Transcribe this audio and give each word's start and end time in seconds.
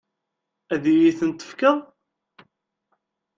Ad 0.73 0.83
iyi-ten-tefkeḍ? 0.91 1.77